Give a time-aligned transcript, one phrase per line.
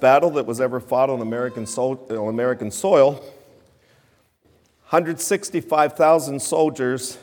[0.00, 3.12] battle that was ever fought on American, on American soil.
[4.90, 7.18] 165,000 soldiers,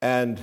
[0.00, 0.40] and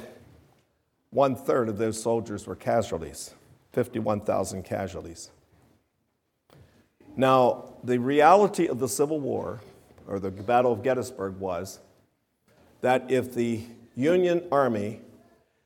[1.10, 3.34] one third of those soldiers were casualties
[3.72, 5.32] 51,000 casualties.
[7.16, 9.62] Now, the reality of the Civil War,
[10.08, 11.80] or the Battle of Gettysburg, was
[12.82, 13.64] that if the
[13.96, 15.02] Union Army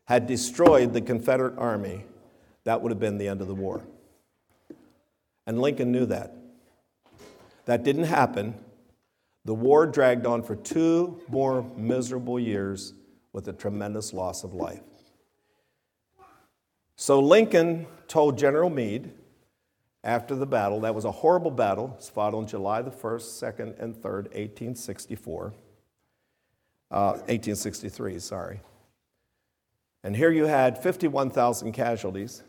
[0.06, 2.06] had destroyed the Confederate Army,
[2.64, 3.82] that would have been the end of the war.
[5.48, 6.36] And Lincoln knew that.
[7.66, 8.54] That didn't happen.
[9.46, 12.94] The war dragged on for two more miserable years
[13.34, 14.82] with a tremendous loss of life.
[16.98, 19.12] So Lincoln told General Meade
[20.04, 21.86] after the battle, that was a horrible battle.
[21.94, 25.54] It was fought on July the 1st, 2nd, and 3rd, 1864.
[26.90, 28.62] Uh, 1863, sorry.
[30.04, 32.44] And here you had 51,000 casualties.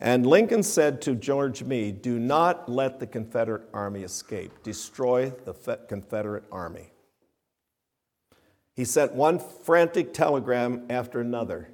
[0.00, 4.52] And Lincoln said to George Meade, Do not let the Confederate Army escape.
[4.62, 5.54] Destroy the
[5.88, 6.92] Confederate Army.
[8.74, 11.68] He sent one frantic telegram after another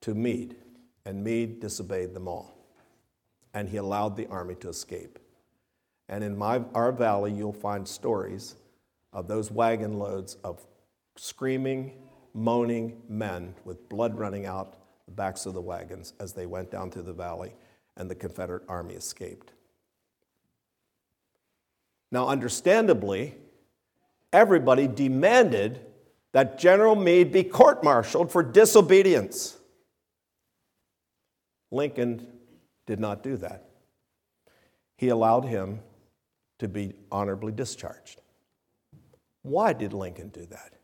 [0.00, 0.56] to Meade,
[1.04, 2.56] and Meade disobeyed them all.
[3.54, 5.20] And he allowed the army to escape.
[6.08, 8.56] And in my, our valley, you'll find stories
[9.12, 10.66] of those wagon loads of
[11.16, 11.92] screaming,
[12.34, 14.79] moaning men with blood running out
[15.10, 17.52] the backs of the wagons as they went down through the valley,
[17.96, 19.52] and the Confederate army escaped.
[22.12, 23.34] Now, understandably,
[24.32, 25.80] everybody demanded
[26.32, 29.58] that General Meade be court martialed for disobedience.
[31.72, 32.28] Lincoln
[32.86, 33.68] did not do that.
[34.96, 35.80] He allowed him
[36.60, 38.20] to be honorably discharged.
[39.42, 40.74] Why did Lincoln do that?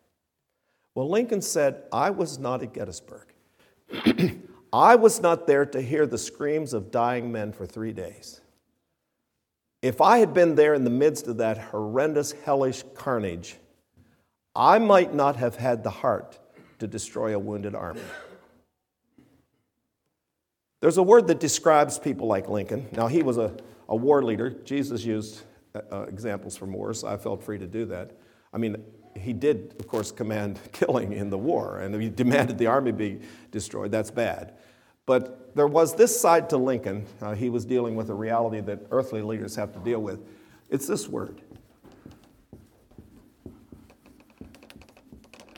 [0.96, 3.28] Well, Lincoln said, I was not at Gettysburg.
[4.72, 8.40] I was not there to hear the screams of dying men for three days.
[9.82, 13.56] If I had been there in the midst of that horrendous, hellish carnage,
[14.54, 16.38] I might not have had the heart
[16.78, 18.00] to destroy a wounded army.
[20.80, 22.88] There's a word that describes people like Lincoln.
[22.92, 23.54] Now, he was a,
[23.88, 24.50] a war leader.
[24.50, 25.42] Jesus used
[25.74, 28.12] uh, uh, examples from wars, so I felt free to do that.
[28.52, 28.76] I mean,
[29.18, 33.20] he did, of course, command killing in the war, and he demanded the army be
[33.50, 33.90] destroyed.
[33.90, 34.54] That's bad.
[35.04, 37.06] But there was this side to Lincoln.
[37.20, 40.20] Uh, he was dealing with a reality that earthly leaders have to deal with.
[40.68, 41.40] It's this word.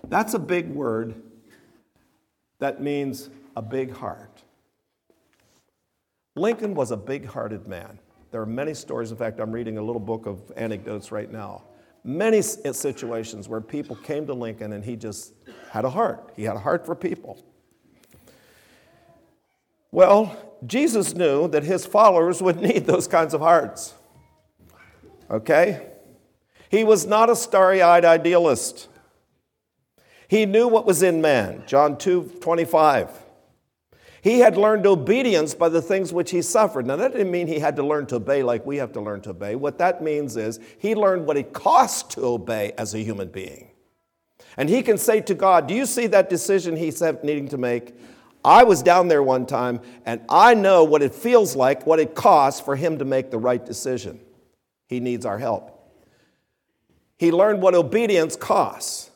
[0.09, 1.23] That's a big word
[2.59, 4.43] that means a big heart.
[6.37, 7.99] Lincoln was a big hearted man.
[8.31, 9.11] There are many stories.
[9.11, 11.63] In fact, I'm reading a little book of anecdotes right now.
[12.05, 15.35] Many uh, situations where people came to Lincoln and he just
[15.71, 16.33] had a heart.
[16.37, 17.45] He had a heart for people.
[19.91, 20.37] Well,
[20.67, 23.95] Jesus knew that his followers would need those kinds of hearts.
[25.31, 25.87] Okay?
[26.71, 28.89] He was not a starry eyed idealist.
[30.29, 31.65] He knew what was in man.
[31.67, 33.11] John 2 25.
[34.23, 36.87] He had learned obedience by the things which he suffered.
[36.87, 39.21] Now, that didn't mean he had to learn to obey like we have to learn
[39.23, 39.55] to obey.
[39.55, 43.71] What that means is he learned what it costs to obey as a human being.
[44.57, 47.95] And he can say to God, Do you see that decision he's needing to make?
[48.45, 52.15] I was down there one time, and I know what it feels like, what it
[52.15, 54.21] costs for him to make the right decision.
[54.89, 55.75] He needs our help.
[57.19, 59.11] He learned what obedience costs.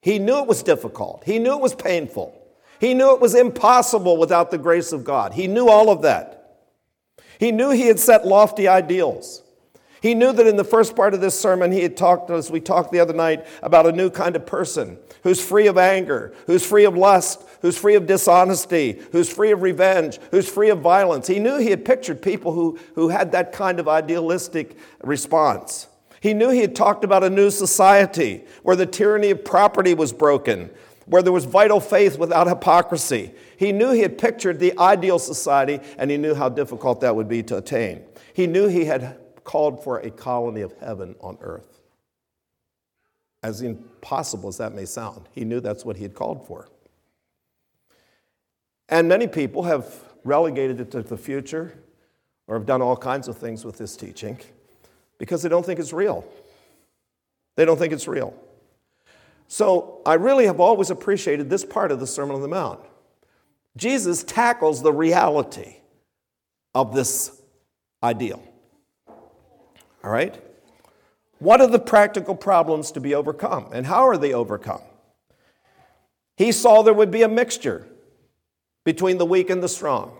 [0.00, 2.39] He knew it was difficult, he knew it was painful.
[2.80, 5.34] He knew it was impossible without the grace of God.
[5.34, 6.36] He knew all of that.
[7.38, 9.42] He knew he had set lofty ideals.
[10.00, 12.58] He knew that in the first part of this sermon, he had talked, as we
[12.58, 16.66] talked the other night, about a new kind of person who's free of anger, who's
[16.66, 21.26] free of lust, who's free of dishonesty, who's free of revenge, who's free of violence.
[21.26, 25.86] He knew he had pictured people who, who had that kind of idealistic response.
[26.20, 30.14] He knew he had talked about a new society where the tyranny of property was
[30.14, 30.70] broken,
[31.10, 33.32] where there was vital faith without hypocrisy.
[33.56, 37.28] He knew he had pictured the ideal society and he knew how difficult that would
[37.28, 38.04] be to attain.
[38.32, 41.80] He knew he had called for a colony of heaven on earth.
[43.42, 46.68] As impossible as that may sound, he knew that's what he had called for.
[48.88, 49.92] And many people have
[50.22, 51.76] relegated it to the future
[52.46, 54.38] or have done all kinds of things with this teaching
[55.18, 56.24] because they don't think it's real.
[57.56, 58.32] They don't think it's real.
[59.52, 62.78] So I really have always appreciated this part of the Sermon on the Mount.
[63.76, 65.78] Jesus tackles the reality
[66.72, 67.42] of this
[68.00, 68.40] ideal.
[69.08, 70.40] All right?
[71.40, 74.82] What are the practical problems to be overcome, and how are they overcome?
[76.36, 77.88] He saw there would be a mixture
[78.84, 80.16] between the weak and the strong.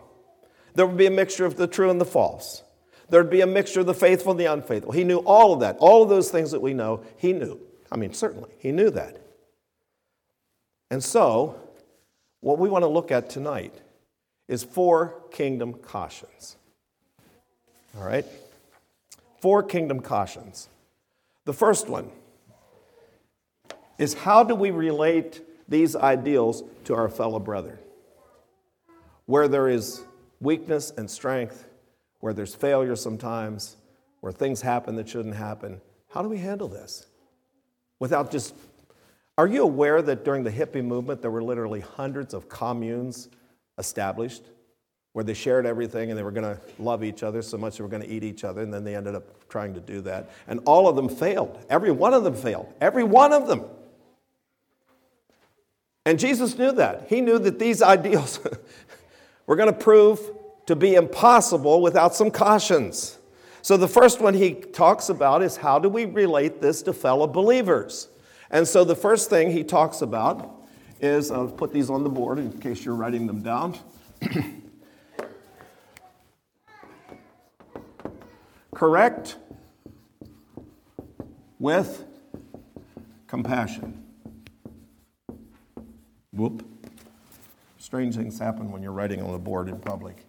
[0.75, 2.65] There would be a mixture of the true and the false.
[3.11, 4.91] There'd be a mixture of the faithful and the unfaithful.
[4.91, 5.77] He knew all of that.
[5.79, 7.61] All of those things that we know, he knew.
[7.93, 9.21] I mean, certainly, he knew that.
[10.91, 11.59] And so,
[12.41, 13.75] what we want to look at tonight
[14.49, 16.57] is four kingdom cautions.
[17.97, 18.25] All right?
[19.41, 20.69] Four kingdom cautions.
[21.45, 22.11] The first one
[23.99, 27.79] is how do we relate these ideals to our fellow brother?
[29.27, 30.03] Where there is
[30.41, 31.67] weakness and strength,
[32.21, 33.77] where there's failure sometimes,
[34.21, 37.07] where things happen that shouldn't happen, how do we handle this?
[38.01, 38.55] Without just.
[39.39, 43.29] Are you aware that during the hippie movement there were literally hundreds of communes
[43.79, 44.43] established
[45.13, 47.83] where they shared everything and they were going to love each other so much they
[47.83, 50.31] were going to eat each other, and then they ended up trying to do that.
[50.47, 51.59] And all of them failed.
[51.69, 52.73] Every one of them failed.
[52.81, 53.65] Every one of them.
[56.07, 57.07] And Jesus knew that.
[57.09, 58.41] He knew that these ideals
[59.47, 60.21] were going to prove
[60.67, 63.19] to be impossible without some cautions.
[63.63, 67.27] So the first one he talks about is how do we relate this to fellow
[67.27, 68.09] believers?
[68.51, 70.57] And so the first thing he talks about
[71.01, 73.79] is I'll put these on the board in case you're writing them down.
[78.75, 79.37] Correct
[81.59, 82.05] with
[83.27, 84.03] compassion.
[86.33, 86.65] Whoop.
[87.79, 90.25] Strange things happen when you're writing on the board in public.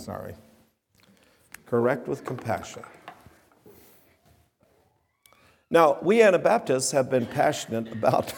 [0.00, 0.34] Sorry.
[1.66, 2.82] Correct with compassion.
[5.70, 8.32] Now, we Anabaptists have been passionate about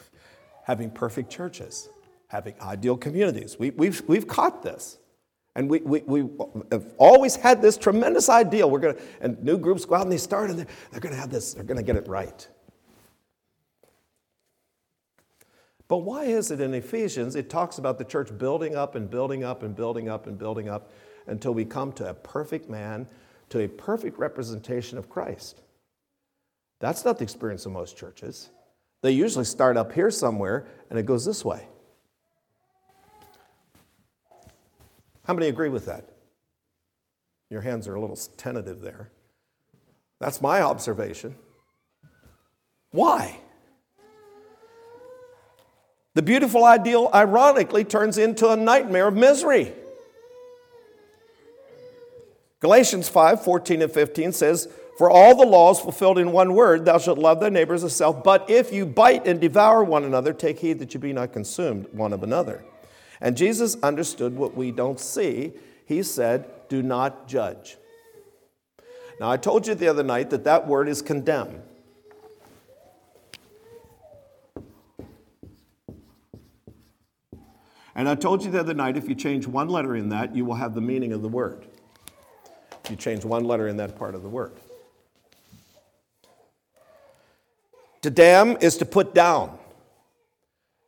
[0.64, 1.88] having perfect churches,
[2.28, 3.58] having ideal communities.
[3.58, 4.98] We, have we've, we've caught this.
[5.54, 6.30] And we, we, we
[6.70, 8.70] have always had this tremendous ideal.
[8.70, 11.20] We're to, and new groups go out and they start and they're, they're going to
[11.20, 12.48] have this, they're going to get it right.
[15.92, 19.44] But why is it in Ephesians it talks about the church building up and building
[19.44, 20.90] up and building up and building up
[21.26, 23.06] until we come to a perfect man,
[23.50, 25.60] to a perfect representation of Christ?
[26.80, 28.48] That's not the experience of most churches.
[29.02, 31.68] They usually start up here somewhere and it goes this way.
[35.26, 36.08] How many agree with that?
[37.50, 39.10] Your hands are a little tentative there.
[40.20, 41.34] That's my observation.
[42.92, 43.38] Why?
[46.14, 49.72] The beautiful ideal, ironically, turns into a nightmare of misery.
[52.60, 54.68] Galatians 5 14 and 15 says,
[54.98, 58.22] For all the laws fulfilled in one word, thou shalt love thy neighbor as thyself.
[58.22, 61.88] But if you bite and devour one another, take heed that you be not consumed
[61.92, 62.64] one of another.
[63.20, 65.52] And Jesus understood what we don't see.
[65.86, 67.78] He said, Do not judge.
[69.18, 71.62] Now, I told you the other night that that word is condemn.
[77.94, 80.44] And I told you the other night if you change one letter in that, you
[80.44, 81.66] will have the meaning of the word.
[82.84, 84.52] If you change one letter in that part of the word.
[88.02, 89.58] To damn is to put down.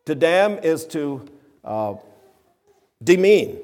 [0.07, 1.25] To damn is to
[1.63, 1.95] uh,
[3.03, 3.59] demean.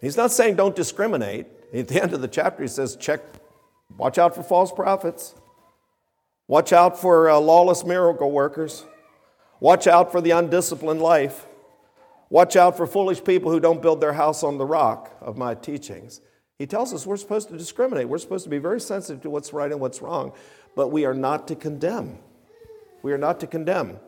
[0.00, 1.46] He's not saying don't discriminate.
[1.72, 3.20] At the end of the chapter, he says, check,
[3.96, 5.34] watch out for false prophets,
[6.46, 8.84] watch out for uh, lawless miracle workers,
[9.60, 11.46] watch out for the undisciplined life,
[12.30, 15.54] watch out for foolish people who don't build their house on the rock of my
[15.54, 16.20] teachings.
[16.58, 18.08] He tells us we're supposed to discriminate.
[18.08, 20.32] We're supposed to be very sensitive to what's right and what's wrong,
[20.76, 22.18] but we are not to condemn.
[23.02, 23.98] We are not to condemn.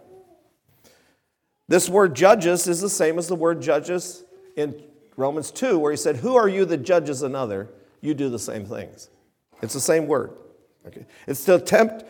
[1.69, 4.25] This word judges is the same as the word judges
[4.57, 4.81] in
[5.17, 7.69] Romans 2, where he said, Who are you that judges another?
[8.01, 9.11] You do the same things.
[9.63, 10.33] It's the same word.
[10.87, 11.07] Okay?
[11.27, 12.05] It's to attempt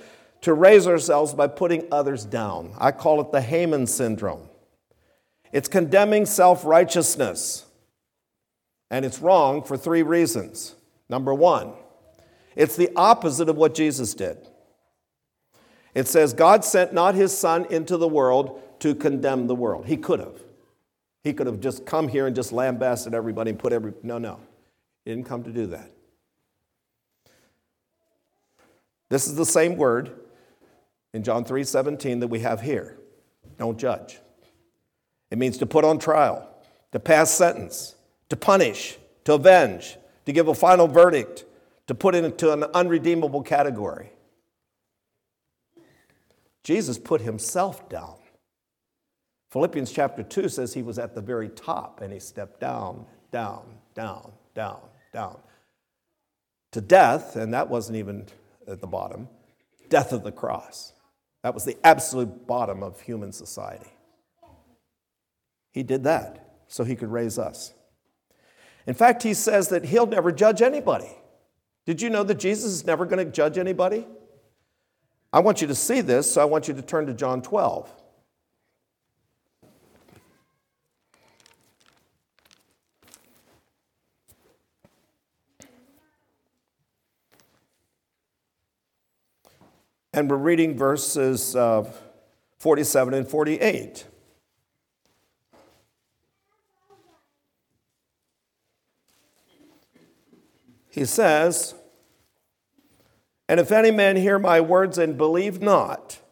[0.46, 2.72] to raise ourselves by putting others down.
[2.78, 4.48] I call it the Haman syndrome.
[5.52, 7.64] It's condemning self righteousness.
[8.88, 10.76] And it's wrong for three reasons.
[11.08, 11.72] Number one,
[12.54, 14.38] it's the opposite of what Jesus did.
[15.96, 19.86] It says, God sent not his Son into the world to condemn the world.
[19.86, 20.40] He could have.
[21.24, 23.94] He could have just come here and just lambasted everybody and put every.
[24.04, 24.38] No, no.
[25.04, 25.90] He didn't come to do that.
[29.08, 30.20] This is the same word
[31.16, 32.98] in John 3 17 that we have here.
[33.58, 34.20] Don't judge.
[35.30, 36.48] It means to put on trial,
[36.92, 37.96] to pass sentence,
[38.28, 39.96] to punish, to avenge,
[40.26, 41.44] to give a final verdict,
[41.88, 44.12] to put it into an unredeemable category.
[46.62, 48.16] Jesus put himself down.
[49.50, 53.62] Philippians chapter 2 says he was at the very top and he stepped down, down,
[53.94, 54.80] down, down,
[55.12, 55.38] down
[56.72, 58.26] to death, and that wasn't even
[58.68, 59.28] at the bottom,
[59.88, 60.92] death of the cross.
[61.46, 63.92] That was the absolute bottom of human society.
[65.70, 67.72] He did that so he could raise us.
[68.84, 71.12] In fact, he says that he'll never judge anybody.
[71.84, 74.08] Did you know that Jesus is never going to judge anybody?
[75.32, 77.94] I want you to see this, so I want you to turn to John 12.
[90.16, 91.84] And we're reading verses uh,
[92.58, 94.06] 47 and 48.
[100.88, 101.74] He says,
[103.46, 106.22] And if any man hear my words and believe not,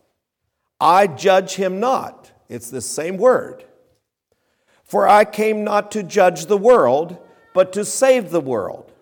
[0.80, 2.32] I judge him not.
[2.48, 3.66] It's the same word.
[4.82, 7.18] For I came not to judge the world,
[7.52, 8.93] but to save the world.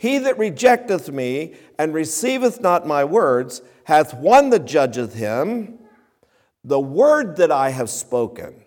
[0.00, 5.78] He that rejecteth me and receiveth not my words hath one that judgeth him.
[6.64, 8.64] The word that I have spoken,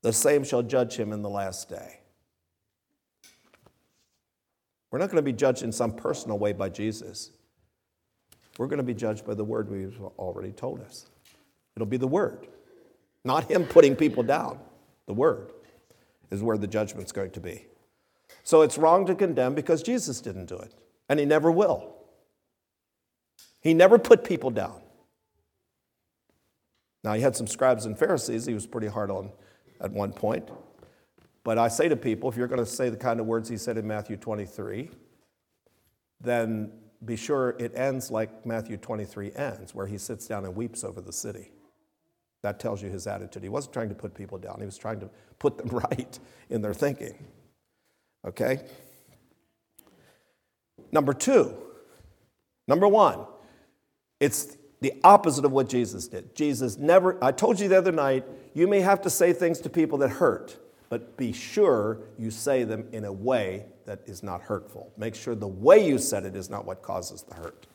[0.00, 2.00] the same shall judge him in the last day.
[4.90, 7.30] We're not going to be judged in some personal way by Jesus.
[8.58, 11.06] We're going to be judged by the word we've already told us.
[11.76, 12.48] It'll be the word,
[13.24, 14.58] not him putting people down.
[15.06, 15.52] The word
[16.32, 17.66] is where the judgment's going to be.
[18.44, 20.74] So it's wrong to condemn because Jesus didn't do it,
[21.08, 21.94] and he never will.
[23.60, 24.80] He never put people down.
[27.04, 29.30] Now, he had some scribes and Pharisees he was pretty hard on
[29.80, 30.48] at one point.
[31.44, 33.56] But I say to people, if you're going to say the kind of words he
[33.56, 34.90] said in Matthew 23,
[36.20, 36.70] then
[37.04, 41.00] be sure it ends like Matthew 23 ends, where he sits down and weeps over
[41.00, 41.50] the city.
[42.42, 43.42] That tells you his attitude.
[43.42, 46.18] He wasn't trying to put people down, he was trying to put them right
[46.48, 47.18] in their thinking.
[48.26, 48.60] Okay?
[50.90, 51.54] Number two,
[52.68, 53.26] number one,
[54.20, 56.34] it's the opposite of what Jesus did.
[56.34, 59.70] Jesus never, I told you the other night, you may have to say things to
[59.70, 64.42] people that hurt, but be sure you say them in a way that is not
[64.42, 64.92] hurtful.
[64.96, 67.66] Make sure the way you said it is not what causes the hurt.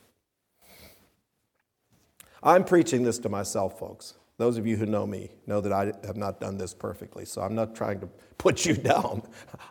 [2.44, 4.14] I'm preaching this to myself, folks.
[4.38, 7.42] Those of you who know me know that I have not done this perfectly, so
[7.42, 9.24] I'm not trying to put you down.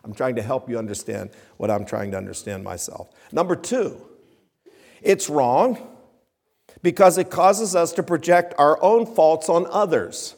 [0.04, 3.10] I'm trying to help you understand what I'm trying to understand myself.
[3.32, 3.96] Number two,
[5.02, 5.96] it's wrong
[6.82, 10.34] because it causes us to project our own faults on others.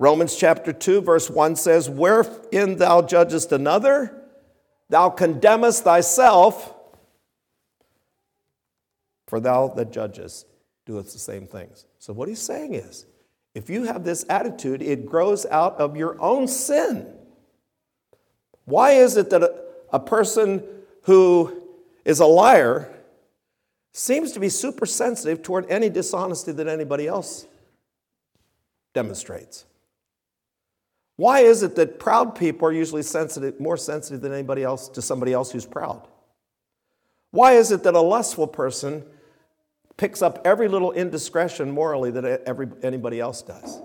[0.00, 4.22] Romans chapter 2, verse 1 says, Wherein thou judgest another,
[4.88, 6.74] thou condemnest thyself,
[9.26, 10.46] for thou that judgest
[10.86, 11.84] doeth the same things.
[11.98, 13.06] So, what he's saying is,
[13.54, 17.06] if you have this attitude, it grows out of your own sin.
[18.64, 19.54] Why is it that a,
[19.92, 20.62] a person
[21.02, 21.62] who
[22.04, 22.94] is a liar
[23.92, 27.46] seems to be super sensitive toward any dishonesty that anybody else
[28.94, 29.64] demonstrates.
[31.16, 35.02] Why is it that proud people are usually sensitive, more sensitive than anybody else to
[35.02, 36.06] somebody else who's proud?
[37.30, 39.04] Why is it that a lustful person
[39.98, 43.82] picks up every little indiscretion morally that every, anybody else does?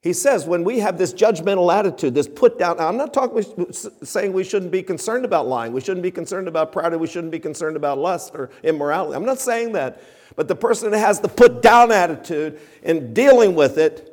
[0.00, 4.32] He says when we have this judgmental attitude, this put down, I'm not talking, saying
[4.32, 7.38] we shouldn't be concerned about lying, we shouldn't be concerned about pride, we shouldn't be
[7.38, 9.14] concerned about lust or immorality.
[9.14, 10.00] I'm not saying that.
[10.36, 14.06] But the person that has the put down attitude in dealing with it,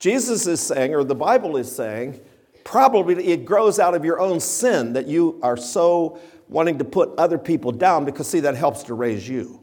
[0.00, 2.18] Jesus is saying, or the Bible is saying,
[2.64, 6.18] probably it grows out of your own sin that you are so
[6.50, 9.60] wanting to put other people down because, see, that helps to raise you.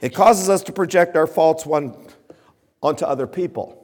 [0.00, 1.96] It causes us to project our faults one
[2.82, 3.78] onto other people.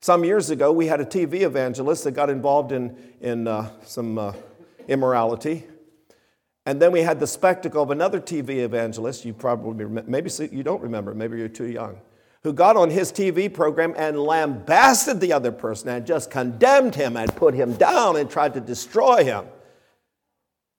[0.00, 4.16] Some years ago, we had a TV evangelist that got involved in, in uh, some
[4.16, 4.32] uh,
[4.86, 5.64] immorality.
[6.64, 10.82] And then we had the spectacle of another TV evangelist, you probably maybe you don't
[10.82, 11.98] remember, maybe you're too young,
[12.42, 17.16] who got on his TV program and lambasted the other person and just condemned him
[17.16, 19.44] and put him down and tried to destroy him.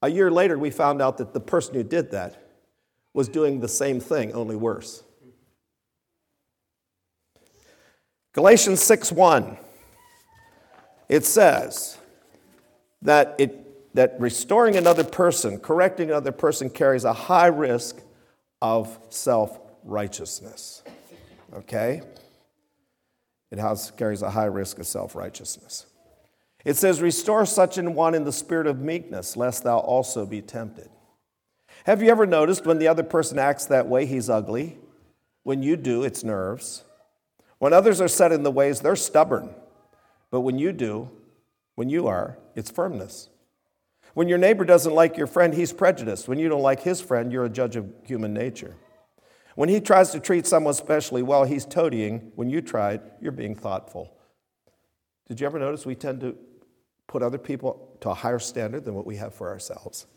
[0.01, 2.50] A year later, we found out that the person who did that
[3.13, 5.04] was doing the same thing, only worse.
[8.32, 9.58] Galatians 6 1,
[11.10, 11.98] it says
[13.01, 17.98] that, it, that restoring another person, correcting another person, carries a high risk
[18.62, 20.84] of self righteousness.
[21.53, 22.01] Okay?
[23.51, 25.86] It has, carries a high risk of self righteousness.
[26.65, 30.41] It says, Restore such an one in the spirit of meekness, lest thou also be
[30.41, 30.89] tempted.
[31.86, 34.77] Have you ever noticed when the other person acts that way, he's ugly?
[35.44, 36.84] When you do, it's nerves.
[37.58, 39.53] When others are set in the ways, they're stubborn.
[40.32, 41.10] But when you do,
[41.75, 43.29] when you are, it's firmness.
[44.13, 46.27] When your neighbor doesn't like your friend, he's prejudiced.
[46.27, 48.75] When you don't like his friend, you're a judge of human nature.
[49.60, 52.32] When he tries to treat someone specially well, he's toadying.
[52.36, 54.16] When you try it, you're being thoughtful.
[55.28, 56.38] Did you ever notice we tend to
[57.08, 60.08] put other people to a higher standard than what we have for ourselves?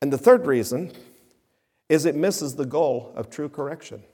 [0.00, 0.92] And the third reason
[1.88, 4.04] is it misses the goal of true correction.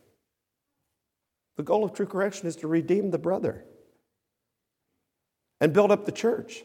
[1.57, 3.67] The goal of true correction is to redeem the brother
[5.61, 6.65] and build up the church.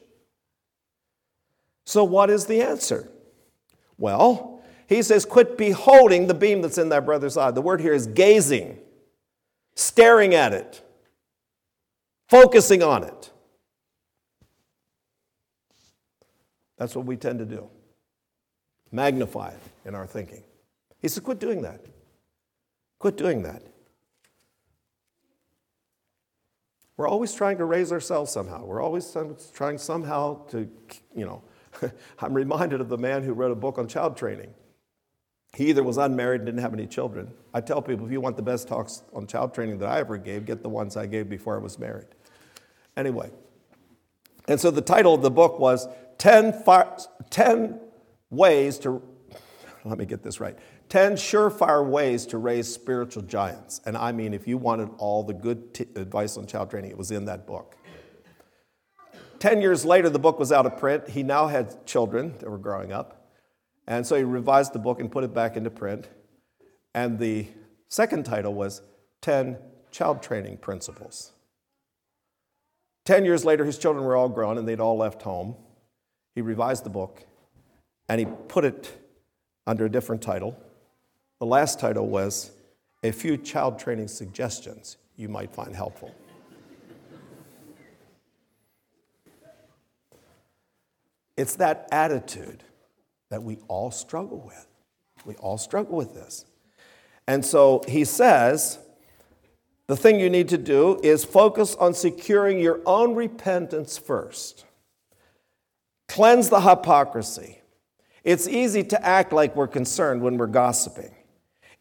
[1.85, 3.09] So, what is the answer?
[3.97, 4.56] Well,
[4.87, 7.51] he says, quit beholding the beam that's in thy brother's eye.
[7.51, 8.79] The word here is gazing,
[9.75, 10.81] staring at it,
[12.29, 13.31] focusing on it.
[16.77, 17.69] That's what we tend to do.
[18.91, 20.43] Magnify it in our thinking.
[21.01, 21.81] He says, quit doing that.
[22.99, 23.63] Quit doing that.
[26.95, 28.63] We're always trying to raise ourselves somehow.
[28.63, 29.15] We're always
[29.53, 30.67] trying somehow to,
[31.13, 31.43] you know,
[32.19, 34.53] I'm reminded of the man who wrote a book on child training.
[35.57, 37.33] He either was unmarried and didn't have any children.
[37.51, 40.15] I tell people if you want the best talks on child training that I ever
[40.15, 42.05] gave, get the ones I gave before I was married.
[42.95, 43.31] Anyway,
[44.47, 45.87] and so the title of the book was
[46.19, 46.63] 10,
[47.31, 47.79] 10
[48.29, 49.01] Ways to,
[49.83, 50.55] let me get this right
[50.89, 53.81] 10 surefire ways to raise spiritual giants.
[53.83, 56.97] And I mean, if you wanted all the good t- advice on child training, it
[56.99, 57.75] was in that book.
[59.39, 61.09] 10 years later, the book was out of print.
[61.09, 63.16] He now had children that were growing up.
[63.87, 66.09] And so he revised the book and put it back into print.
[66.93, 67.47] And the
[67.87, 68.81] second title was
[69.21, 69.57] 10
[69.91, 71.31] Child Training Principles.
[73.05, 75.55] 10 years later, his children were all grown and they'd all left home.
[76.35, 77.25] He revised the book
[78.09, 79.01] and he put it
[79.65, 80.57] under a different title
[81.39, 82.51] the last title was
[83.03, 86.15] A Few Child Training Suggestions You Might Find Helpful.
[91.35, 92.63] It's that attitude
[93.29, 94.67] that we all struggle with.
[95.25, 96.45] We all struggle with this.
[97.27, 98.79] And so he says,
[99.87, 104.65] the thing you need to do is focus on securing your own repentance first.
[106.07, 107.61] Cleanse the hypocrisy.
[108.23, 111.15] It's easy to act like we're concerned when we're gossiping.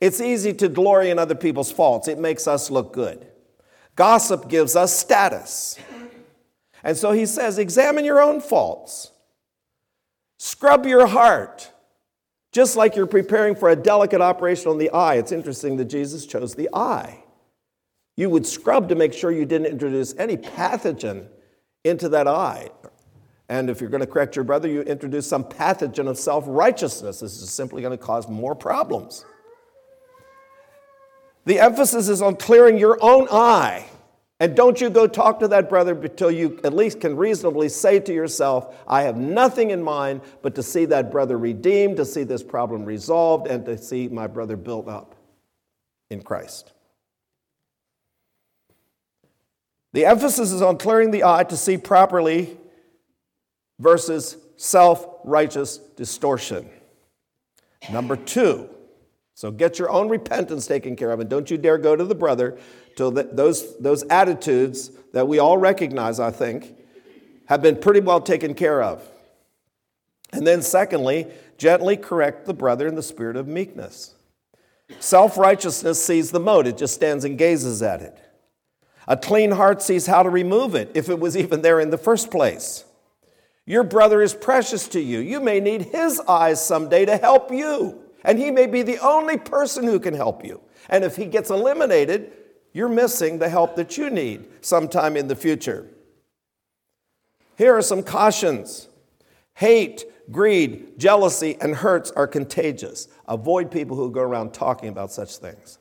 [0.00, 3.26] It's easy to glory in other people's faults, it makes us look good.
[3.96, 5.78] Gossip gives us status.
[6.84, 9.10] And so he says, examine your own faults,
[10.38, 11.72] scrub your heart.
[12.52, 16.24] Just like you're preparing for a delicate operation on the eye, it's interesting that Jesus
[16.24, 17.22] chose the eye.
[18.16, 21.28] You would scrub to make sure you didn't introduce any pathogen
[21.84, 22.70] into that eye.
[23.48, 27.20] And if you're going to correct your brother, you introduce some pathogen of self righteousness.
[27.20, 29.24] This is simply going to cause more problems.
[31.44, 33.86] The emphasis is on clearing your own eye.
[34.38, 38.00] And don't you go talk to that brother until you at least can reasonably say
[38.00, 42.22] to yourself, I have nothing in mind but to see that brother redeemed, to see
[42.22, 45.14] this problem resolved, and to see my brother built up
[46.10, 46.72] in Christ.
[49.94, 52.58] The emphasis is on clearing the eye to see properly
[53.78, 56.68] versus self righteous distortion.
[57.90, 58.68] Number two,
[59.36, 62.14] so get your own repentance taken care of, and don't you dare go to the
[62.14, 62.56] brother
[62.96, 66.74] till those, those attitudes that we all recognize, I think,
[67.44, 69.06] have been pretty well taken care of.
[70.32, 71.26] And then, secondly,
[71.58, 74.14] gently correct the brother in the spirit of meekness.
[75.00, 78.18] Self righteousness sees the mote, it just stands and gazes at it.
[79.06, 81.98] A clean heart sees how to remove it, if it was even there in the
[81.98, 82.84] first place.
[83.66, 85.18] Your brother is precious to you.
[85.18, 89.38] You may need his eyes someday to help you and he may be the only
[89.38, 90.60] person who can help you.
[90.90, 92.32] And if he gets eliminated,
[92.72, 95.86] you're missing the help that you need sometime in the future.
[97.56, 98.88] Here are some cautions
[99.54, 103.08] hate, greed, jealousy, and hurts are contagious.
[103.26, 105.78] Avoid people who go around talking about such things.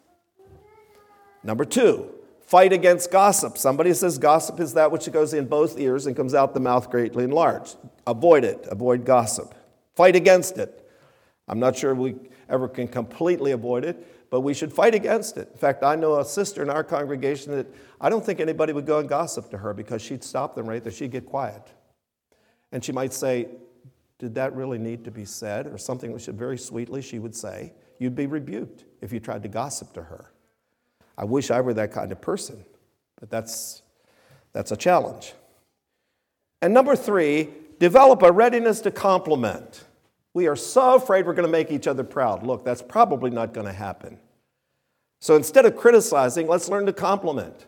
[1.44, 3.58] Number two, fight against gossip.
[3.58, 6.90] Somebody says gossip is that which goes in both ears and comes out the mouth
[6.90, 7.76] greatly enlarged.
[8.08, 9.54] Avoid it, avoid gossip.
[9.94, 10.85] Fight against it.
[11.48, 12.16] I'm not sure we
[12.50, 15.50] ever can completely avoid it, but we should fight against it.
[15.52, 17.68] In fact, I know a sister in our congregation that
[18.02, 20.84] I don't think anybody would go and gossip to her because she'd stop them right
[20.84, 20.92] there.
[20.92, 21.62] She'd get quiet.
[22.72, 23.48] And she might say,
[24.18, 25.68] Did that really need to be said?
[25.68, 27.74] Or something which very sweetly she would say.
[28.00, 30.32] You'd be rebuked if you tried to gossip to her.
[31.18, 32.66] I wish I were that kind of person,
[33.20, 33.84] but that's,
[34.52, 35.34] that's a challenge.
[36.62, 39.86] And number three, develop a readiness to compliment.
[40.36, 42.46] We are so afraid we're going to make each other proud.
[42.46, 44.20] Look, that's probably not going to happen.
[45.22, 47.68] So instead of criticizing, let's learn to compliment.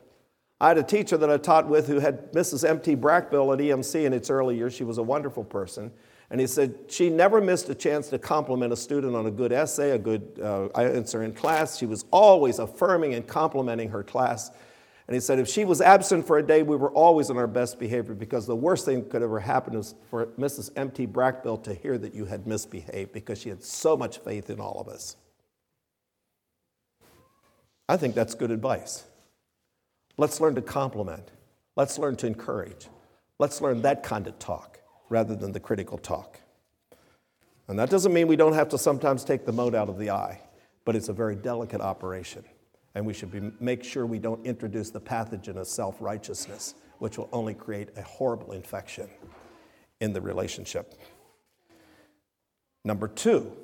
[0.60, 2.68] I had a teacher that I taught with who had Mrs.
[2.68, 2.98] M.T.
[2.98, 4.74] Brackbill at EMC in its early years.
[4.74, 5.94] She was a wonderful person.
[6.30, 9.54] And he said she never missed a chance to compliment a student on a good
[9.54, 11.78] essay, a good uh, answer in class.
[11.78, 14.52] She was always affirming and complimenting her class.
[15.08, 17.48] And he said if she was absent for a day, we were always on our
[17.48, 20.70] best behavior because the worst thing that could ever happen was for Mrs.
[20.76, 21.08] M.T.
[21.08, 24.82] Brackbill to hear that you had misbehaved because she had so much faith in all
[24.82, 25.16] of us.
[27.88, 29.06] I think that's good advice.
[30.18, 31.32] Let's learn to compliment.
[31.78, 32.88] Let's learn to encourage.
[33.40, 36.42] Let's learn that kind of talk rather than the critical talk.
[37.70, 40.10] And that doesn't mean we don't have to sometimes take the mote out of the
[40.10, 40.42] eye,
[40.84, 42.44] but it's a very delicate operation.
[42.98, 47.20] And we should be, make sure we don't introduce the pathogen of self righteousness, which
[47.20, 49.08] will only create a horrible infection
[50.02, 50.96] in the relationship.
[52.84, 53.56] Number two,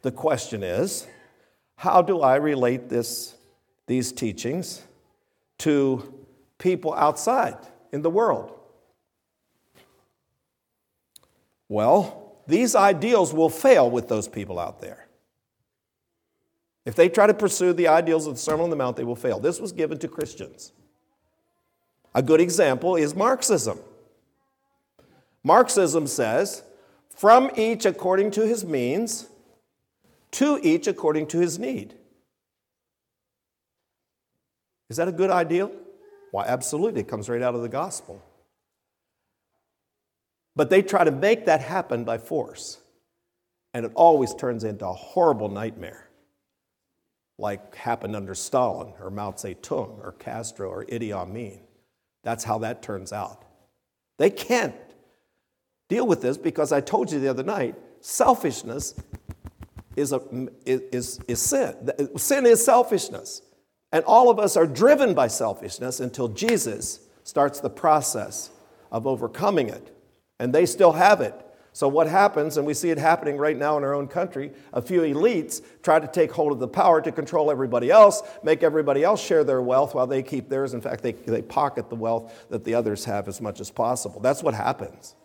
[0.00, 1.06] the question is
[1.76, 3.34] how do I relate this,
[3.86, 4.82] these teachings
[5.58, 6.24] to
[6.56, 7.58] people outside
[7.92, 8.58] in the world?
[11.68, 15.03] Well, these ideals will fail with those people out there.
[16.84, 19.16] If they try to pursue the ideals of the Sermon on the Mount, they will
[19.16, 19.38] fail.
[19.38, 20.72] This was given to Christians.
[22.14, 23.78] A good example is Marxism.
[25.42, 26.62] Marxism says,
[27.10, 29.28] from each according to his means,
[30.32, 31.94] to each according to his need.
[34.88, 35.70] Is that a good ideal?
[36.32, 37.00] Why, absolutely.
[37.02, 38.22] It comes right out of the gospel.
[40.56, 42.78] But they try to make that happen by force.
[43.72, 46.03] And it always turns into a horrible nightmare,
[47.38, 51.60] like happened under Stalin or Mao Zedong or Castro or Idi Amin.
[52.22, 53.44] That's how that turns out.
[54.18, 54.74] They can't
[55.88, 58.94] deal with this because I told you the other night selfishness
[59.96, 60.20] is, a,
[60.64, 61.90] is, is sin.
[62.16, 63.42] Sin is selfishness.
[63.92, 68.50] And all of us are driven by selfishness until Jesus starts the process
[68.90, 69.94] of overcoming it
[70.38, 71.34] and they still have it.
[71.74, 74.80] So, what happens, and we see it happening right now in our own country, a
[74.80, 79.02] few elites try to take hold of the power to control everybody else, make everybody
[79.02, 80.72] else share their wealth while they keep theirs.
[80.72, 84.20] In fact, they, they pocket the wealth that the others have as much as possible.
[84.20, 85.16] That's what happens.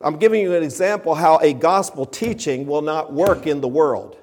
[0.00, 4.18] I'm giving you an example how a gospel teaching will not work in the world.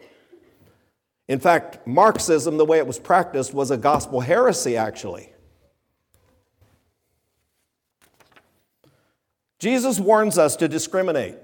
[1.29, 5.32] In fact, Marxism, the way it was practiced, was a gospel heresy, actually.
[9.63, 11.37] Jesus warns us to discriminate.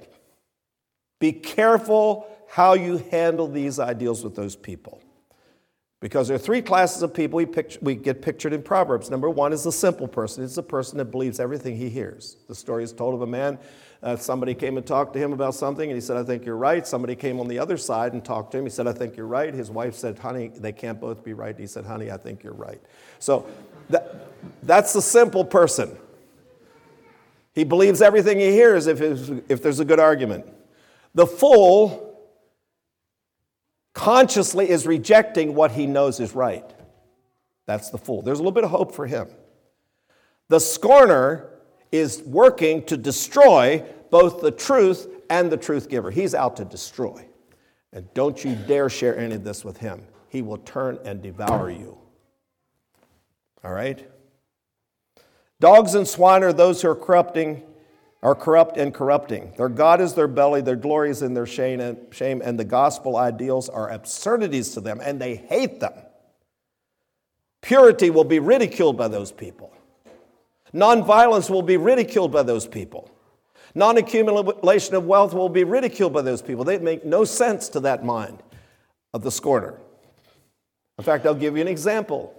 [1.22, 5.02] Be careful how you handle these ideals with those people.
[6.02, 9.10] Because there are three classes of people we, picture, we, get pictured in Proverbs.
[9.10, 10.44] Number one is the simple person.
[10.44, 12.36] It's the person that believes everything he hears.
[12.50, 13.58] The story is told of a man.
[14.04, 16.58] Uh, somebody came and talked to him about something, and he said, I think you're
[16.58, 16.86] right.
[16.86, 18.66] Somebody came on the other side and talked to him.
[18.66, 19.54] He said, I think you're right.
[19.54, 21.58] His wife said, Honey, they can't both be right.
[21.58, 22.82] He said, Honey, I think you're right.
[23.20, 23.48] So
[23.90, 24.28] that,
[24.64, 25.98] that's the simple person.
[27.54, 29.02] He believes everything he hears if,
[29.50, 30.46] if there's a good argument.
[31.16, 32.06] The fool
[33.94, 36.66] consciously is rejecting what he knows is right.
[37.66, 38.22] That's the fool.
[38.22, 39.28] There's a little bit of hope for him.
[40.48, 41.50] The scorner
[41.92, 46.12] is working to destroy both the truth and the truth giver.
[46.12, 47.26] He's out to destroy.
[47.94, 50.04] And don't you dare share any of this with him.
[50.30, 51.98] He will turn and devour you.
[53.64, 54.08] All right?
[55.60, 57.64] Dogs and swine are those who are corrupting,
[58.24, 59.54] are corrupt and corrupting.
[59.58, 62.64] Their God is their belly, their glory is in their shame, and, shame, and the
[62.64, 65.94] gospel ideals are absurdities to them, and they hate them.
[67.62, 69.74] Purity will be ridiculed by those people.
[70.74, 73.10] Nonviolence will be ridiculed by those people.
[73.76, 76.64] Non accumulation of wealth will be ridiculed by those people.
[76.64, 78.42] They make no sense to that mind
[79.14, 79.80] of the scorner.
[80.98, 82.39] In fact, I'll give you an example.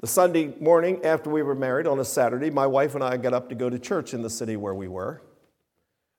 [0.00, 3.34] The Sunday morning after we were married on a Saturday, my wife and I got
[3.34, 5.20] up to go to church in the city where we were.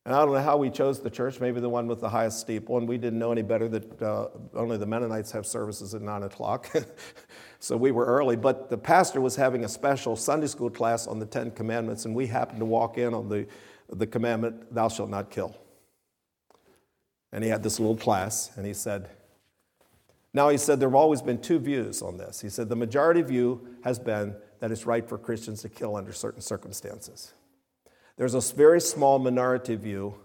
[0.06, 2.40] And I don't know how we chose the church, maybe the one with the highest
[2.40, 6.04] steeple, and we didn't know any better that uh, only the Mennonites have services at
[6.04, 6.72] 9 o'clock.
[7.60, 8.36] so we were early.
[8.36, 12.14] But the pastor was having a special Sunday school class on the Ten Commandments, and
[12.14, 13.48] we happened to walk in on the,
[13.90, 15.56] the commandment, Thou shalt not kill.
[17.32, 19.10] And he had this little class, and he said,
[20.34, 22.40] now, he said there have always been two views on this.
[22.40, 26.14] He said the majority view has been that it's right for Christians to kill under
[26.14, 27.34] certain circumstances.
[28.16, 30.16] There's a very small minority view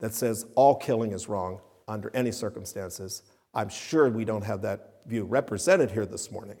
[0.00, 3.22] that says all killing is wrong under any circumstances.
[3.54, 6.56] I'm sure we don't have that view represented here this morning.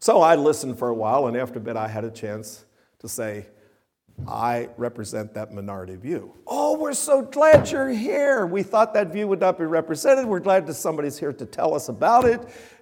[0.00, 2.64] So I listened for a while, and after a bit, I had a chance
[2.98, 3.46] to say,
[4.26, 6.34] I represent that minority view.
[6.46, 8.44] Oh, we're so glad you're here.
[8.44, 10.26] We thought that view would not be represented.
[10.26, 12.40] We're glad that somebody's here to tell us about it.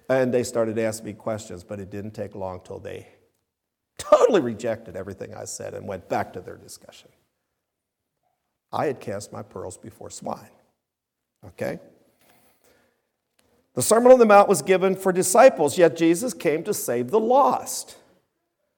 [0.09, 3.07] And they started asking me questions, but it didn't take long till they
[3.99, 7.09] totally rejected everything I said and went back to their discussion.
[8.73, 10.49] I had cast my pearls before swine.
[11.45, 11.79] Okay?
[13.75, 17.19] The Sermon on the Mount was given for disciples, yet Jesus came to save the
[17.19, 17.97] lost.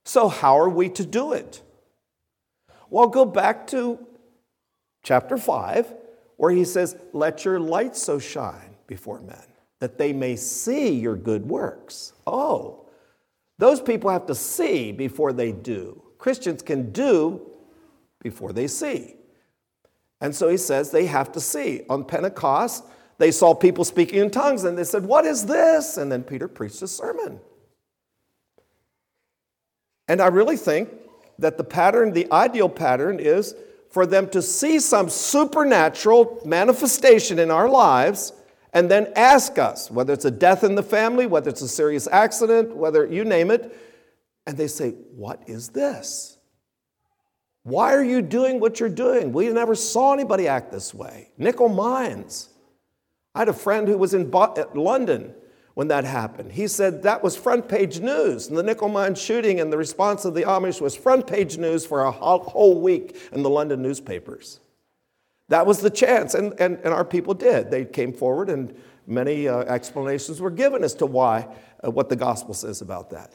[0.03, 1.62] So, how are we to do it?
[2.89, 4.05] Well, go back to
[5.03, 5.93] chapter 5,
[6.37, 9.43] where he says, Let your light so shine before men
[9.79, 12.13] that they may see your good works.
[12.25, 12.85] Oh,
[13.59, 16.01] those people have to see before they do.
[16.17, 17.41] Christians can do
[18.21, 19.15] before they see.
[20.21, 21.81] And so he says they have to see.
[21.89, 22.85] On Pentecost,
[23.17, 25.97] they saw people speaking in tongues and they said, What is this?
[25.97, 27.41] And then Peter preached a sermon.
[30.07, 30.89] And I really think
[31.39, 33.53] that the pattern, the ideal pattern, is
[33.93, 38.34] for them to see some supernatural manifestation in our lives
[38.73, 42.08] and then ask us, whether it's a death in the family, whether it's a serious
[42.12, 43.77] accident, whether you name it,
[44.47, 46.39] and they say, What is this?
[47.62, 49.32] Why are you doing what you're doing?
[49.32, 51.29] We never saw anybody act this way.
[51.38, 52.49] Nickel Mines.
[53.36, 55.36] I had a friend who was in uh, London
[55.73, 56.51] when that happened.
[56.51, 58.47] He said that was front page news.
[58.47, 61.86] And the nickel mine shooting and the response of the Amish was front page news
[61.86, 64.59] for a whole week in the London newspapers.
[65.49, 67.69] That was the chance, and, and, and our people did.
[67.69, 71.47] They came forward, and many uh, explanations were given as to why,
[71.83, 73.33] uh, what the gospel says about that.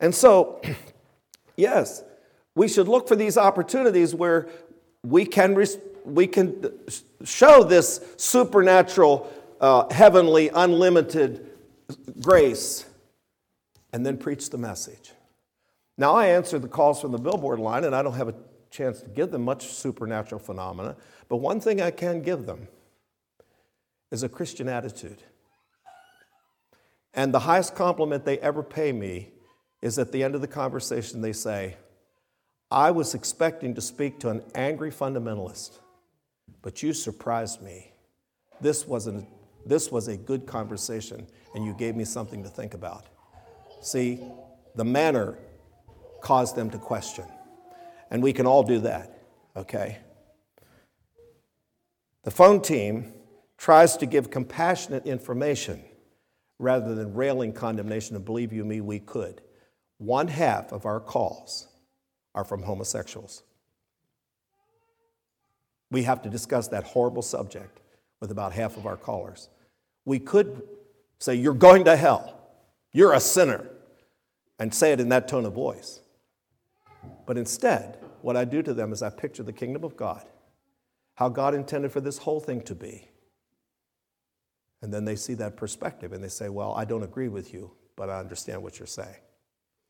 [0.00, 0.60] And so,
[1.56, 2.02] yes,
[2.54, 4.48] we should look for these opportunities where
[5.04, 6.72] we can, res- we can
[7.24, 11.47] show this supernatural, uh, heavenly, unlimited
[12.20, 12.84] grace,
[13.92, 15.12] and then preach the message.
[15.96, 18.34] Now, I answer the calls from the billboard line, and I don't have a
[18.70, 20.96] chance to give them much supernatural phenomena,
[21.28, 22.68] but one thing I can give them
[24.10, 25.22] is a Christian attitude.
[27.14, 29.30] And the highest compliment they ever pay me
[29.82, 31.76] is at the end of the conversation, they say,
[32.70, 35.78] I was expecting to speak to an angry fundamentalist,
[36.62, 37.92] but you surprised me.
[38.60, 39.26] This, wasn't,
[39.68, 43.06] this was a good conversation, and you gave me something to think about.
[43.82, 44.20] See,
[44.74, 45.38] the manner
[46.20, 47.24] caused them to question.
[48.10, 49.22] And we can all do that,
[49.56, 49.98] okay?
[52.24, 53.12] The phone team
[53.56, 55.84] tries to give compassionate information
[56.58, 59.40] rather than railing condemnation, and believe you me, we could.
[59.98, 61.68] One half of our calls
[62.34, 63.42] are from homosexuals.
[65.90, 67.80] We have to discuss that horrible subject
[68.20, 69.48] with about half of our callers.
[70.08, 70.62] We could
[71.18, 72.34] say, You're going to hell,
[72.92, 73.68] you're a sinner,
[74.58, 76.00] and say it in that tone of voice.
[77.26, 80.24] But instead, what I do to them is I picture the kingdom of God,
[81.16, 83.06] how God intended for this whole thing to be.
[84.80, 87.72] And then they see that perspective and they say, Well, I don't agree with you,
[87.94, 89.20] but I understand what you're saying.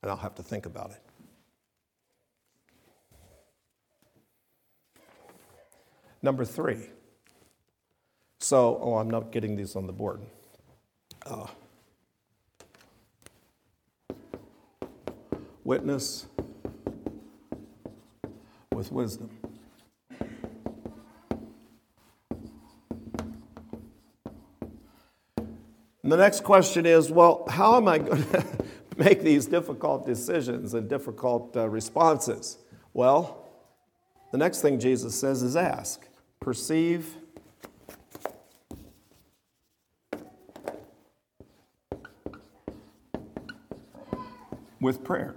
[0.02, 1.02] And I'll have to think about it.
[6.22, 6.88] Number three.
[8.48, 10.22] So, oh, I'm not getting these on the board.
[11.26, 11.48] Uh,
[15.64, 16.24] witness
[18.72, 19.28] with wisdom.
[26.02, 28.44] And the next question is well, how am I going to
[28.96, 32.56] make these difficult decisions and difficult uh, responses?
[32.94, 33.46] Well,
[34.32, 36.08] the next thing Jesus says is ask,
[36.40, 37.14] perceive,
[44.88, 45.34] with prayer.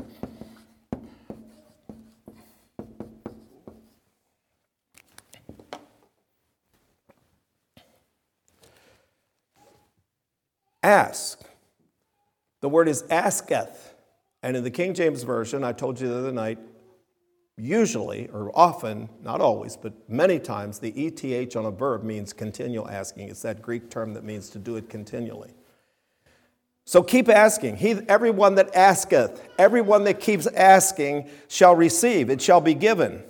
[10.81, 11.41] Ask.
[12.61, 13.93] The word is asketh.
[14.41, 16.57] And in the King James Version, I told you the other night,
[17.57, 22.89] usually or often, not always, but many times, the ETH on a verb means continual
[22.89, 23.27] asking.
[23.27, 25.51] It's that Greek term that means to do it continually.
[26.91, 27.77] So keep asking.
[27.77, 33.23] He, everyone that asketh, everyone that keeps asking shall receive, it shall be given.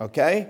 [0.00, 0.48] Okay?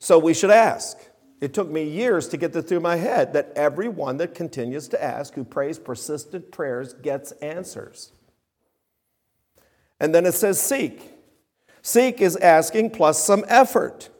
[0.00, 0.98] So we should ask.
[1.40, 5.00] It took me years to get this through my head that everyone that continues to
[5.00, 8.10] ask, who prays persistent prayers, gets answers.
[10.00, 11.12] And then it says seek.
[11.80, 14.10] Seek is asking plus some effort.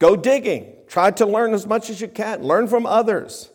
[0.00, 0.74] Go digging.
[0.88, 2.42] Try to learn as much as you can.
[2.42, 3.49] Learn from others.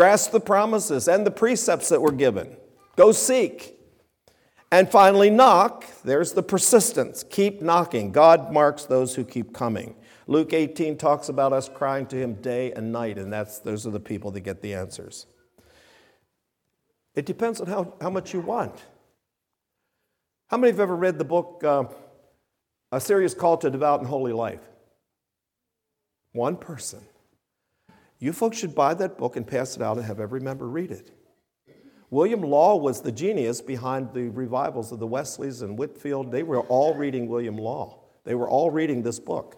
[0.00, 2.56] Grasp the promises and the precepts that were given.
[2.96, 3.78] Go seek.
[4.72, 5.84] And finally, knock.
[6.04, 7.22] There's the persistence.
[7.22, 8.10] Keep knocking.
[8.10, 9.94] God marks those who keep coming.
[10.26, 13.90] Luke 18 talks about us crying to him day and night, and that's, those are
[13.90, 15.26] the people that get the answers.
[17.14, 18.82] It depends on how, how much you want.
[20.48, 21.84] How many have ever read the book, uh,
[22.90, 24.62] A Serious Call to Devout and Holy Life?
[26.32, 27.00] One person.
[28.20, 30.90] You folks should buy that book and pass it out and have every member read
[30.90, 31.10] it.
[32.10, 36.30] William Law was the genius behind the revivals of the Wesleys and Whitefield.
[36.30, 38.00] They were all reading William Law.
[38.24, 39.56] They were all reading this book.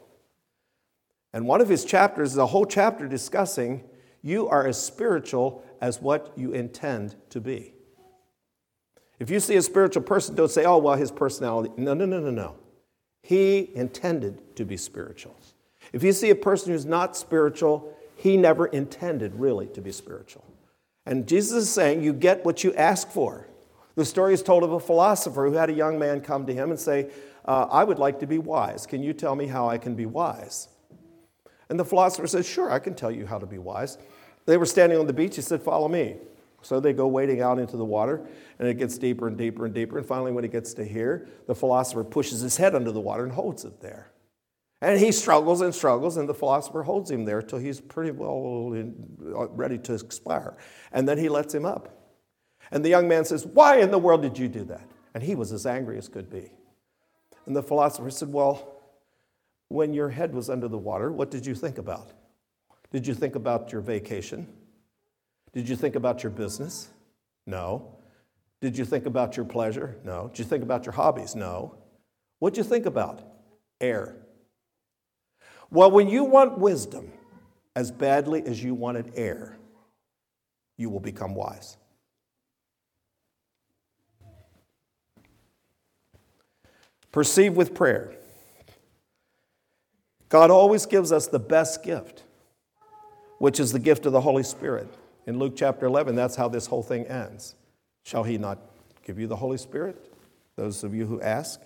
[1.33, 3.85] And one of his chapters is a whole chapter discussing
[4.23, 7.75] you are as spiritual as what you intend to be.
[9.19, 11.73] If you see a spiritual person, don't say, oh, well, his personality.
[11.77, 12.57] No, no, no, no, no.
[13.23, 15.37] He intended to be spiritual.
[15.93, 20.45] If you see a person who's not spiritual, he never intended really to be spiritual.
[21.05, 23.49] And Jesus is saying, you get what you ask for.
[23.97, 26.71] The story is told of a philosopher who had a young man come to him
[26.71, 27.11] and say,
[27.45, 28.87] uh, I would like to be wise.
[28.87, 30.69] Can you tell me how I can be wise?
[31.69, 33.99] And the philosopher said, Sure, I can tell you how to be wise.
[34.47, 35.35] They were standing on the beach.
[35.35, 36.15] He said, Follow me.
[36.61, 38.25] So they go wading out into the water,
[38.61, 39.99] and it gets deeper and deeper and deeper.
[39.99, 43.25] And finally, when it gets to here, the philosopher pushes his head under the water
[43.25, 44.12] and holds it there.
[44.83, 48.75] And he struggles and struggles, and the philosopher holds him there till he's pretty well
[48.75, 50.57] uh, ready to expire.
[50.91, 51.97] And then he lets him up.
[52.73, 54.89] And the young man says, Why in the world did you do that?
[55.15, 56.51] And he was as angry as could be.
[57.47, 58.83] And the philosopher said, Well,
[59.69, 62.11] when your head was under the water, what did you think about?
[62.91, 64.49] Did you think about your vacation?
[65.53, 66.89] Did you think about your business?
[67.47, 67.99] No.
[68.61, 69.97] Did you think about your pleasure?
[70.05, 70.27] No.
[70.29, 71.37] Did you think about your hobbies?
[71.37, 71.77] No.
[72.41, 73.23] What'd you think about?
[73.81, 74.17] Air.
[75.73, 77.11] Well, when you want wisdom
[77.75, 79.57] as badly as you wanted air,
[80.77, 81.79] you will become wise.
[87.11, 88.13] Perceive with prayer.
[90.29, 92.25] God always gives us the best gift,
[93.39, 94.93] which is the gift of the Holy Spirit.
[95.27, 97.55] In Luke chapter 11, that's how this whole thing ends.
[98.03, 98.59] Shall he not
[99.07, 100.13] give you the Holy Spirit?
[100.57, 101.63] Those of you who ask.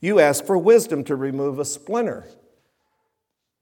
[0.00, 2.26] You ask for wisdom to remove a splinter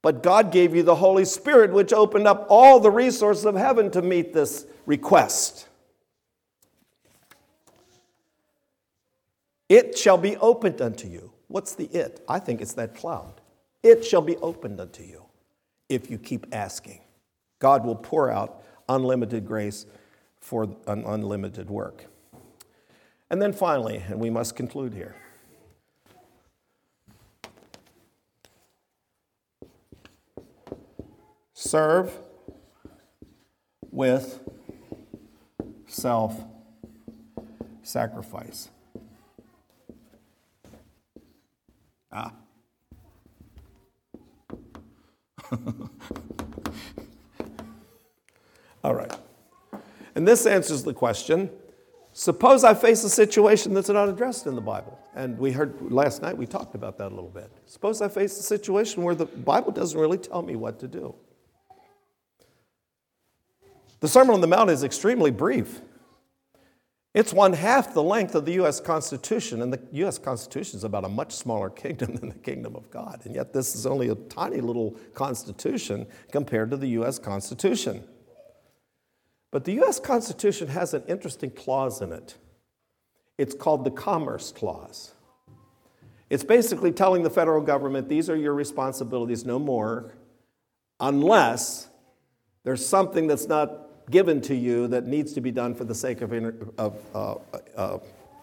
[0.01, 3.91] but God gave you the Holy Spirit, which opened up all the resources of heaven
[3.91, 5.67] to meet this request.
[9.69, 11.31] It shall be opened unto you.
[11.47, 12.23] What's the it?
[12.27, 13.41] I think it's that cloud.
[13.83, 15.25] It shall be opened unto you
[15.87, 17.01] if you keep asking.
[17.59, 19.85] God will pour out unlimited grace
[20.39, 22.05] for an unlimited work.
[23.29, 25.15] And then finally, and we must conclude here.
[31.61, 32.11] Serve
[33.91, 34.41] with
[35.85, 36.43] self
[37.83, 38.69] sacrifice.
[42.11, 42.33] Ah.
[48.83, 49.13] All right.
[50.15, 51.47] And this answers the question
[52.11, 54.97] suppose I face a situation that's not addressed in the Bible.
[55.13, 57.51] And we heard last night, we talked about that a little bit.
[57.67, 61.13] Suppose I face a situation where the Bible doesn't really tell me what to do.
[64.01, 65.79] The Sermon on the Mount is extremely brief.
[67.13, 68.79] It's one half the length of the U.S.
[68.79, 70.17] Constitution, and the U.S.
[70.17, 73.21] Constitution is about a much smaller kingdom than the kingdom of God.
[73.25, 77.19] And yet, this is only a tiny little constitution compared to the U.S.
[77.19, 78.03] Constitution.
[79.51, 79.99] But the U.S.
[79.99, 82.37] Constitution has an interesting clause in it.
[83.37, 85.13] It's called the Commerce Clause.
[86.29, 90.13] It's basically telling the federal government these are your responsibilities, no more,
[90.99, 91.89] unless
[92.63, 96.21] there's something that's not given to you that needs to be done for the sake
[96.21, 97.35] of, inter- of uh,
[97.75, 97.99] uh,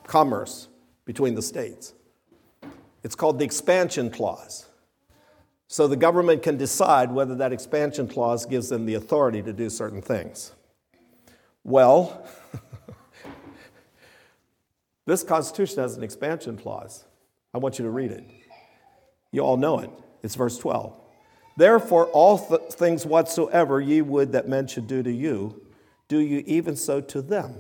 [0.07, 0.68] commerce
[1.05, 1.94] between the states.
[3.03, 4.68] It's called the expansion clause.
[5.68, 9.68] So the government can decide whether that expansion clause gives them the authority to do
[9.68, 10.53] certain things.
[11.62, 12.27] Well,
[15.07, 17.05] this Constitution has an expansion clause.
[17.53, 18.25] I want you to read it.
[19.31, 19.90] You all know it.
[20.23, 20.98] It's verse 12.
[21.59, 25.61] Therefore, all th- things whatsoever ye would that men should do to you,
[26.07, 27.57] do you even so to them.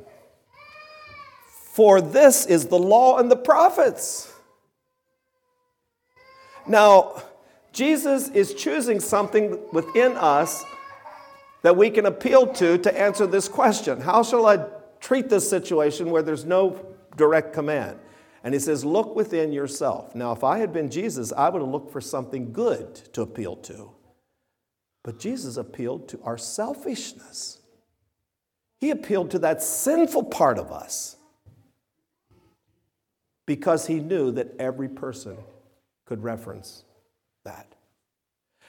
[1.48, 4.32] For this is the law and the prophets.
[6.64, 7.24] Now,
[7.72, 10.62] Jesus is choosing something within us
[11.62, 14.64] that we can appeal to to answer this question How shall I
[15.00, 16.78] treat this situation where there's no
[17.16, 17.98] direct command?
[18.44, 20.14] And he says, Look within yourself.
[20.14, 23.56] Now, if I had been Jesus, I would have looked for something good to appeal
[23.56, 23.92] to.
[25.02, 27.58] But Jesus appealed to our selfishness.
[28.80, 31.16] He appealed to that sinful part of us
[33.46, 35.38] because he knew that every person
[36.04, 36.84] could reference
[37.44, 37.74] that.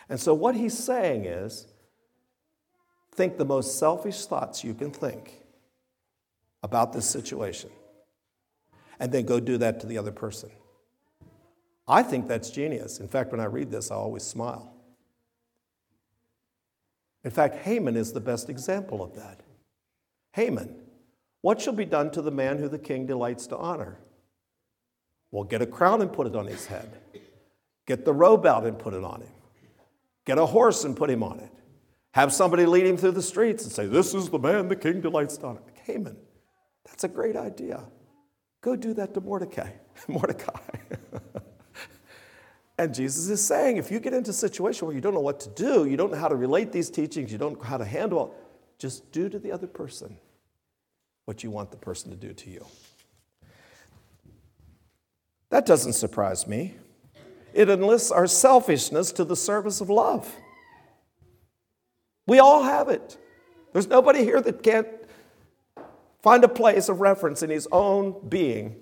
[0.08, 1.68] And so, what he's saying is
[3.14, 5.44] think the most selfish thoughts you can think
[6.64, 7.70] about this situation.
[9.00, 10.50] And then go do that to the other person.
[11.88, 13.00] I think that's genius.
[13.00, 14.74] In fact, when I read this, I always smile.
[17.24, 19.42] In fact, Haman is the best example of that.
[20.34, 20.76] Haman,
[21.42, 23.98] what shall be done to the man who the king delights to honor?
[25.32, 26.90] Well, get a crown and put it on his head.
[27.88, 29.32] Get the robe out and put it on him.
[30.26, 31.52] Get a horse and put him on it.
[32.12, 35.02] Have somebody lead him through the streets and say, This is the man the king
[35.02, 35.62] delights to honor.
[35.86, 36.18] Haman,
[36.86, 37.84] that's a great idea.
[38.62, 39.72] Go do that to Mordecai.
[40.08, 40.60] Mordecai.
[42.78, 45.40] and Jesus is saying, if you get into a situation where you don't know what
[45.42, 47.86] to do, you don't know how to relate these teachings, you don't know how to
[47.86, 48.34] handle it,
[48.78, 50.18] just do to the other person
[51.26, 52.66] what you want the person to do to you.
[55.50, 56.76] That doesn't surprise me.
[57.54, 60.32] It enlists our selfishness to the service of love.
[62.28, 63.18] We all have it.
[63.74, 64.88] There's nobody here that can't
[66.22, 68.76] find a place of reference in his own being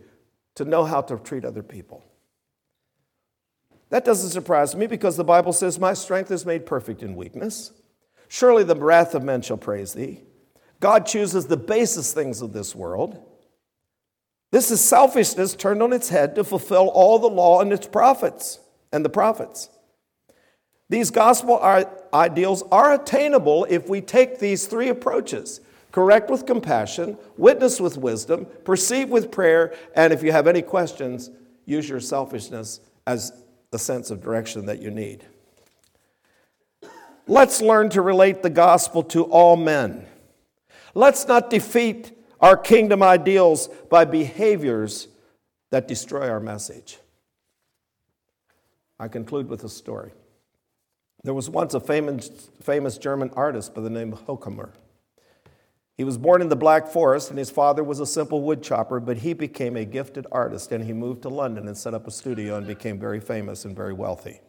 [0.56, 2.04] to know how to treat other people.
[3.90, 7.72] That doesn't surprise me because the Bible says, My strength is made perfect in weakness.
[8.28, 10.22] Surely the wrath of men shall praise thee.
[10.80, 13.24] God chooses the basest things of this world.
[14.52, 18.60] This is selfishness turned on its head to fulfill all the law and its prophets
[18.92, 19.70] and the prophets.
[20.90, 21.60] These gospel
[22.14, 25.60] ideals are attainable if we take these three approaches
[25.92, 31.32] correct with compassion, witness with wisdom, perceive with prayer, and if you have any questions,
[31.66, 33.32] use your selfishness as
[33.72, 35.26] the sense of direction that you need.
[37.28, 40.06] Let's learn to relate the gospel to all men.
[40.94, 45.08] Let's not defeat our kingdom ideals by behaviors
[45.70, 47.00] that destroy our message.
[49.00, 50.12] I conclude with a story.
[51.24, 54.70] There was once a famous, famous German artist by the name of Herkomer.
[55.98, 59.18] He was born in the Black Forest, and his father was a simple woodchopper, but
[59.18, 62.56] he became a gifted artist, and he moved to London and set up a studio
[62.56, 64.42] and became very famous and very wealthy.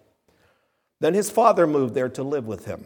[1.01, 2.85] Then his father moved there to live with him.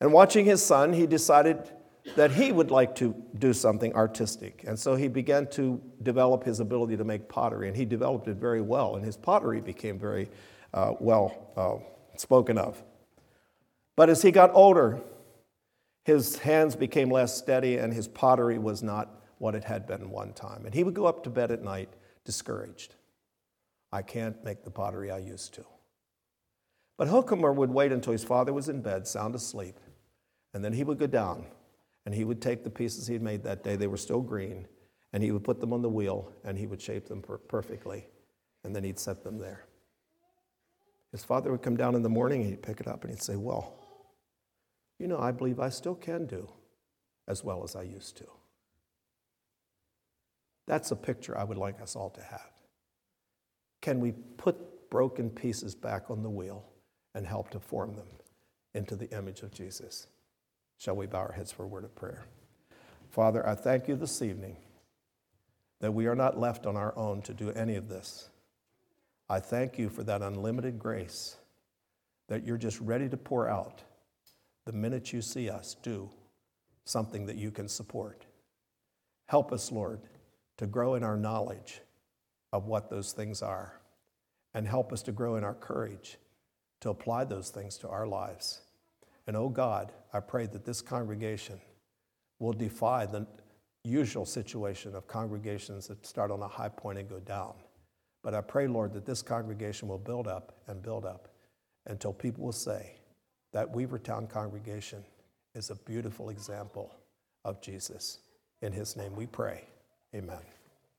[0.00, 1.70] And watching his son, he decided
[2.16, 4.64] that he would like to do something artistic.
[4.66, 8.38] And so he began to develop his ability to make pottery, and he developed it
[8.38, 10.28] very well, and his pottery became very
[10.74, 12.82] uh, well uh, spoken of.
[13.94, 15.00] But as he got older,
[16.06, 20.32] his hands became less steady and his pottery was not what it had been one
[20.32, 20.64] time.
[20.64, 21.88] And he would go up to bed at night
[22.24, 22.94] discouraged.
[23.90, 25.64] I can't make the pottery I used to.
[26.96, 29.80] But Herkomer would wait until his father was in bed, sound asleep,
[30.54, 31.44] and then he would go down
[32.04, 34.68] and he would take the pieces he had made that day, they were still green,
[35.12, 38.06] and he would put them on the wheel and he would shape them per- perfectly,
[38.62, 39.66] and then he'd set them there.
[41.10, 43.22] His father would come down in the morning, and he'd pick it up, and he'd
[43.22, 43.85] say, Well,
[44.98, 46.48] you know, I believe I still can do
[47.28, 48.26] as well as I used to.
[50.66, 52.50] That's a picture I would like us all to have.
[53.80, 56.64] Can we put broken pieces back on the wheel
[57.14, 58.08] and help to form them
[58.74, 60.06] into the image of Jesus?
[60.78, 62.26] Shall we bow our heads for a word of prayer?
[63.10, 64.56] Father, I thank you this evening
[65.80, 68.30] that we are not left on our own to do any of this.
[69.28, 71.36] I thank you for that unlimited grace
[72.28, 73.82] that you're just ready to pour out
[74.66, 76.10] the minute you see us do
[76.84, 78.26] something that you can support.
[79.26, 80.00] Help us, Lord,
[80.58, 81.80] to grow in our knowledge
[82.52, 83.80] of what those things are,
[84.54, 86.18] and help us to grow in our courage
[86.80, 88.60] to apply those things to our lives.
[89.26, 91.60] And oh God, I pray that this congregation
[92.38, 93.26] will defy the
[93.82, 97.54] usual situation of congregations that start on a high point and go down.
[98.22, 101.28] But I pray, Lord, that this congregation will build up and build up
[101.86, 102.95] until people will say,
[103.56, 105.02] that Weavertown congregation
[105.54, 106.94] is a beautiful example
[107.42, 108.18] of Jesus.
[108.60, 109.64] In his name we pray.
[110.14, 110.55] Amen.